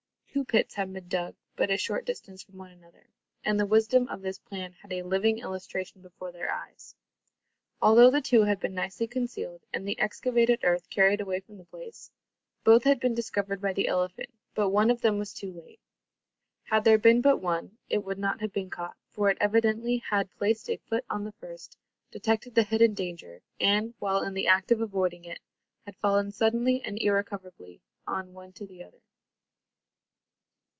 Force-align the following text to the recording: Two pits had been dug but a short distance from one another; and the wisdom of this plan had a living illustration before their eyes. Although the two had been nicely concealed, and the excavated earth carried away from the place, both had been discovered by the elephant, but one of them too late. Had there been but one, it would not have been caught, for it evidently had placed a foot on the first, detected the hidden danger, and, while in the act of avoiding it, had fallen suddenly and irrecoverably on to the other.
Two 0.33 0.45
pits 0.45 0.75
had 0.75 0.93
been 0.93 1.09
dug 1.09 1.35
but 1.57 1.69
a 1.69 1.75
short 1.75 2.05
distance 2.05 2.41
from 2.41 2.57
one 2.57 2.71
another; 2.71 3.05
and 3.43 3.59
the 3.59 3.65
wisdom 3.65 4.07
of 4.07 4.21
this 4.21 4.39
plan 4.39 4.71
had 4.71 4.93
a 4.93 5.03
living 5.03 5.39
illustration 5.39 6.01
before 6.01 6.31
their 6.31 6.49
eyes. 6.49 6.95
Although 7.81 8.09
the 8.09 8.21
two 8.21 8.43
had 8.43 8.57
been 8.57 8.73
nicely 8.73 9.07
concealed, 9.07 9.61
and 9.73 9.85
the 9.85 9.99
excavated 9.99 10.61
earth 10.63 10.89
carried 10.89 11.19
away 11.19 11.41
from 11.41 11.57
the 11.57 11.65
place, 11.65 12.09
both 12.63 12.85
had 12.85 12.97
been 13.01 13.13
discovered 13.13 13.59
by 13.59 13.73
the 13.73 13.89
elephant, 13.89 14.29
but 14.55 14.69
one 14.69 14.89
of 14.89 15.01
them 15.01 15.21
too 15.25 15.51
late. 15.51 15.81
Had 16.63 16.85
there 16.85 16.97
been 16.97 17.19
but 17.19 17.39
one, 17.41 17.77
it 17.89 18.05
would 18.05 18.17
not 18.17 18.39
have 18.39 18.53
been 18.53 18.69
caught, 18.69 18.95
for 19.09 19.29
it 19.29 19.37
evidently 19.41 19.97
had 19.97 20.31
placed 20.37 20.69
a 20.69 20.77
foot 20.77 21.03
on 21.09 21.25
the 21.25 21.33
first, 21.33 21.77
detected 22.09 22.55
the 22.55 22.63
hidden 22.63 22.93
danger, 22.93 23.41
and, 23.59 23.93
while 23.99 24.23
in 24.23 24.33
the 24.33 24.47
act 24.47 24.71
of 24.71 24.79
avoiding 24.79 25.25
it, 25.25 25.41
had 25.85 25.97
fallen 25.97 26.31
suddenly 26.31 26.81
and 26.85 26.97
irrecoverably 27.01 27.81
on 28.07 28.31
to 28.53 28.65
the 28.65 28.81
other. 28.81 29.01